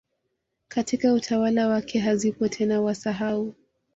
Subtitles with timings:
[0.67, 3.55] katika utawala wake hazipo tena Wasahau